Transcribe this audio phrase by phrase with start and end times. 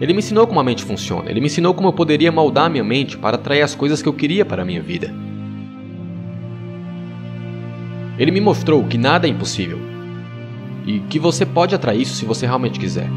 [0.00, 2.82] Ele me ensinou como a mente funciona, ele me ensinou como eu poderia moldar minha
[2.82, 5.14] mente para atrair as coisas que eu queria para a minha vida.
[8.18, 9.78] Ele me mostrou que nada é impossível
[10.86, 13.08] e que você pode atrair isso se você realmente quiser.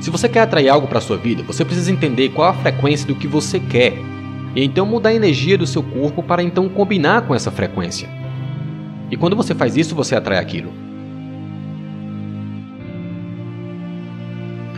[0.00, 3.14] Se você quer atrair algo para sua vida, você precisa entender qual a frequência do
[3.14, 3.94] que você quer
[4.54, 8.08] e então mudar a energia do seu corpo para então combinar com essa frequência.
[9.10, 10.83] E quando você faz isso, você atrai aquilo.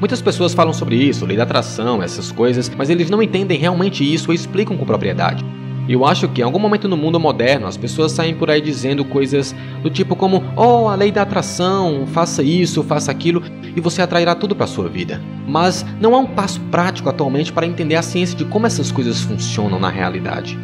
[0.00, 4.02] Muitas pessoas falam sobre isso, lei da atração, essas coisas, mas eles não entendem realmente
[4.02, 5.44] isso ou explicam com propriedade.
[5.86, 9.04] Eu acho que em algum momento no mundo moderno as pessoas saem por aí dizendo
[9.04, 13.42] coisas do tipo como: "Oh, a lei da atração, faça isso, faça aquilo
[13.76, 15.20] e você atrairá tudo para sua vida".
[15.46, 19.20] Mas não há um passo prático atualmente para entender a ciência de como essas coisas
[19.20, 20.58] funcionam na realidade.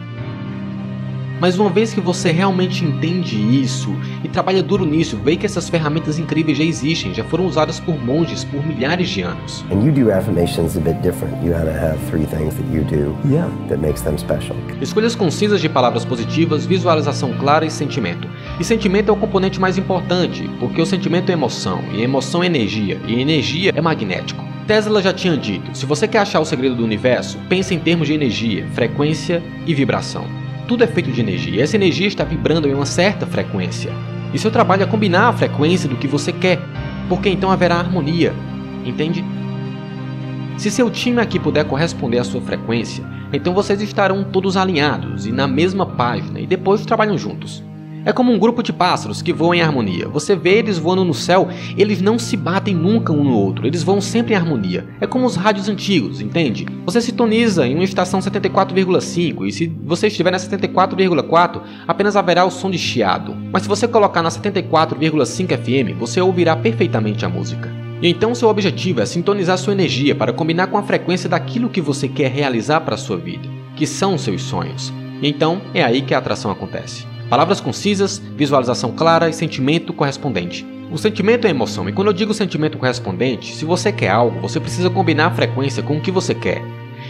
[1.40, 5.68] Mas uma vez que você realmente entende isso e trabalha duro nisso, vê que essas
[5.68, 9.64] ferramentas incríveis já existem, já foram usadas por monges por milhares de anos.
[9.70, 11.34] And you do affirmations a bit different.
[11.44, 13.50] You gotta have three things that you do Yeah.
[13.68, 14.56] that makes them special.
[14.80, 18.28] Escolhas concisas de palavras positivas, visualização clara e sentimento.
[18.58, 22.46] E sentimento é o componente mais importante, porque o sentimento é emoção, e emoção é
[22.46, 24.44] energia, e energia é magnético.
[24.66, 28.08] Tesla já tinha dito: se você quer achar o segredo do universo, pense em termos
[28.08, 30.45] de energia, frequência e vibração.
[30.68, 33.92] Tudo é feito de energia, e essa energia está vibrando em uma certa frequência.
[34.34, 36.60] E seu trabalho é combinar a frequência do que você quer,
[37.08, 38.34] porque então haverá harmonia,
[38.84, 39.24] entende?
[40.56, 45.32] Se seu time aqui puder corresponder à sua frequência, então vocês estarão todos alinhados e
[45.32, 47.62] na mesma página e depois trabalham juntos.
[48.06, 50.08] É como um grupo de pássaros que voam em harmonia.
[50.08, 53.82] Você vê eles voando no céu, eles não se batem nunca um no outro, eles
[53.82, 54.86] voam sempre em harmonia.
[55.00, 56.66] É como os rádios antigos, entende?
[56.84, 62.50] Você sintoniza em uma estação 74,5 e se você estiver na 74,4, apenas haverá o
[62.50, 63.36] som de chiado.
[63.52, 67.74] Mas se você colocar na 74,5 FM, você ouvirá perfeitamente a música.
[68.00, 71.80] E então seu objetivo é sintonizar sua energia para combinar com a frequência daquilo que
[71.80, 74.92] você quer realizar para a sua vida, que são seus sonhos.
[75.20, 77.15] E então é aí que a atração acontece.
[77.28, 80.64] Palavras concisas, visualização clara e sentimento correspondente.
[80.92, 84.60] O sentimento é emoção, e quando eu digo sentimento correspondente, se você quer algo, você
[84.60, 86.62] precisa combinar a frequência com o que você quer.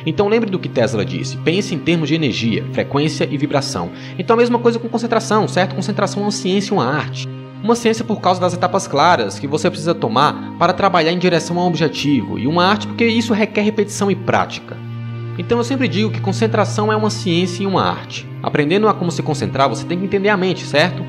[0.06, 3.90] Então lembre do que Tesla disse: pense em termos de energia, frequência e vibração.
[4.18, 5.74] Então a mesma coisa com concentração, certo?
[5.74, 7.28] Concentração é uma ciência e uma arte.
[7.62, 11.58] Uma ciência por causa das etapas claras que você precisa tomar para trabalhar em direção
[11.58, 14.85] a um objetivo, e uma arte porque isso requer repetição e prática.
[15.38, 18.26] Então eu sempre digo que concentração é uma ciência e uma arte.
[18.42, 21.04] Aprendendo a como se concentrar, você tem que entender a mente, certo?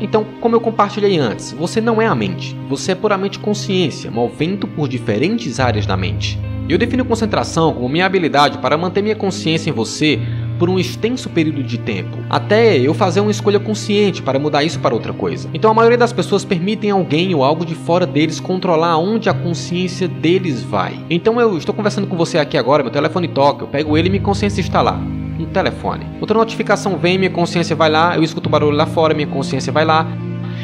[0.00, 4.68] Então, como eu compartilhei antes, você não é a mente, você é puramente consciência, movendo
[4.68, 6.38] por diferentes áreas da mente.
[6.68, 10.20] Eu defino concentração como minha habilidade para manter minha consciência em você
[10.58, 14.80] por um extenso período de tempo, até eu fazer uma escolha consciente para mudar isso
[14.80, 15.48] para outra coisa.
[15.54, 19.34] Então a maioria das pessoas permitem alguém ou algo de fora deles controlar onde a
[19.34, 20.98] consciência deles vai.
[21.08, 24.10] Então eu estou conversando com você aqui agora, meu telefone toca, eu pego ele e
[24.10, 25.00] minha consciência está lá.
[25.38, 26.04] No telefone.
[26.20, 29.84] Outra notificação vem, minha consciência vai lá, eu escuto barulho lá fora, minha consciência vai
[29.84, 30.04] lá.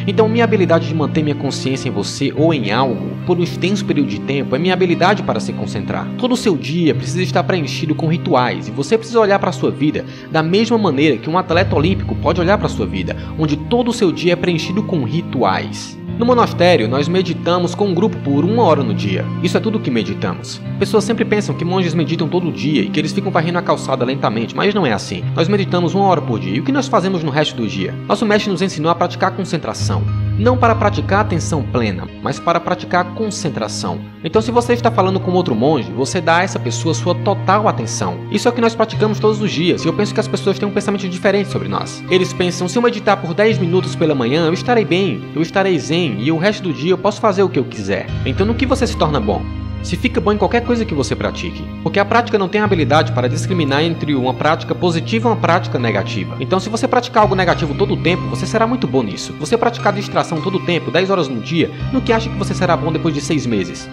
[0.06, 3.84] Então, minha habilidade de manter minha consciência em você ou em algo por um extenso
[3.84, 6.06] período de tempo é minha habilidade para se concentrar.
[6.18, 9.52] Todo o seu dia precisa estar preenchido com rituais e você precisa olhar para a
[9.52, 13.16] sua vida da mesma maneira que um atleta olímpico pode olhar para a sua vida,
[13.38, 15.98] onde todo o seu dia é preenchido com rituais.
[16.16, 19.24] No monastério, nós meditamos com um grupo por uma hora no dia.
[19.42, 20.60] Isso é tudo que meditamos.
[20.78, 24.04] Pessoas sempre pensam que monges meditam todo dia e que eles ficam varrendo a calçada
[24.04, 25.24] lentamente, mas não é assim.
[25.34, 26.54] Nós meditamos uma hora por dia.
[26.54, 27.92] E o que nós fazemos no resto do dia?
[28.06, 30.04] Nosso mestre nos ensinou a praticar concentração.
[30.38, 34.00] Não para praticar atenção plena, mas para praticar concentração.
[34.24, 37.68] Então, se você está falando com outro monge, você dá a essa pessoa sua total
[37.68, 38.18] atenção.
[38.32, 40.58] Isso é o que nós praticamos todos os dias, e eu penso que as pessoas
[40.58, 42.02] têm um pensamento diferente sobre nós.
[42.10, 45.78] Eles pensam: se eu meditar por 10 minutos pela manhã, eu estarei bem, eu estarei
[45.78, 48.06] zen, e o resto do dia eu posso fazer o que eu quiser.
[48.26, 49.63] Então, no que você se torna bom?
[49.84, 51.62] Se fica bom em qualquer coisa que você pratique.
[51.82, 55.78] Porque a prática não tem habilidade para discriminar entre uma prática positiva e uma prática
[55.78, 56.36] negativa.
[56.40, 59.34] Então, se você praticar algo negativo todo o tempo, você será muito bom nisso.
[59.38, 62.54] Você praticar distração todo o tempo, 10 horas no dia, no que acha que você
[62.54, 63.88] será bom depois de 6 meses?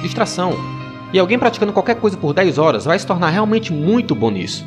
[0.00, 0.56] Distração.
[1.12, 4.64] E alguém praticando qualquer coisa por 10 horas vai se tornar realmente muito bom nisso.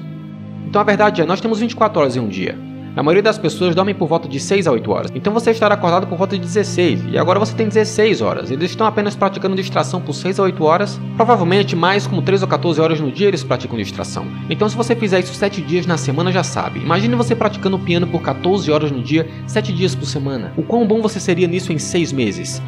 [0.67, 2.74] Então a verdade é, nós temos 24 horas em um dia.
[2.95, 5.11] A maioria das pessoas dormem por volta de 6 a 8 horas.
[5.13, 7.07] Então você estará acordado por volta de 16.
[7.11, 8.49] E agora você tem 16 horas.
[8.49, 10.99] Eles estão apenas praticando distração por 6 a 8 horas.
[11.17, 14.25] Provavelmente mais como 3 ou 14 horas no dia eles praticam distração.
[14.49, 16.79] Então se você fizer isso 7 dias na semana já sabe.
[16.79, 20.53] Imagine você praticando piano por 14 horas no dia, 7 dias por semana.
[20.55, 22.61] O quão bom você seria nisso em 6 meses.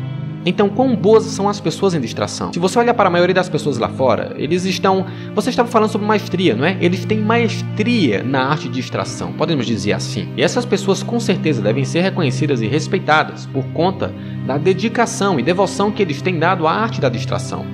[0.48, 2.54] Então, quão boas são as pessoas em distração?
[2.54, 5.06] Se você olhar para a maioria das pessoas lá fora, eles estão.
[5.36, 6.78] Você estava falando sobre maestria, não é?
[6.80, 10.30] Eles têm maestria na arte de distração, podemos dizer assim.
[10.38, 14.14] E essas pessoas com certeza devem ser reconhecidas e respeitadas por conta
[14.46, 17.66] da dedicação e devoção que eles têm dado à arte da distração.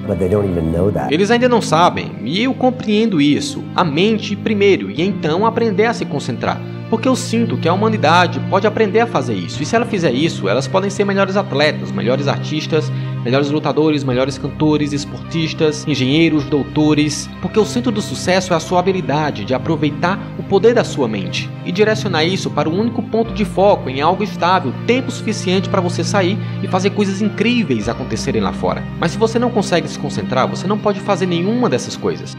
[1.12, 3.64] Eles ainda não sabem, e eu compreendo isso.
[3.76, 6.60] A mente primeiro, e então aprender a se concentrar.
[6.94, 9.64] Porque eu sinto que a humanidade pode aprender a fazer isso.
[9.64, 12.88] E se ela fizer isso, elas podem ser melhores atletas, melhores artistas,
[13.24, 17.28] melhores lutadores, melhores cantores, esportistas, engenheiros, doutores.
[17.42, 21.08] Porque o centro do sucesso é a sua habilidade de aproveitar o poder da sua
[21.08, 25.70] mente e direcionar isso para o único ponto de foco em algo estável, tempo suficiente
[25.70, 28.84] para você sair e fazer coisas incríveis acontecerem lá fora.
[29.00, 32.38] Mas se você não consegue se concentrar, você não pode fazer nenhuma dessas coisas.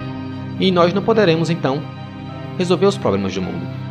[0.61, 1.83] E nós não poderemos então
[2.57, 3.84] resolver os problemas do mundo.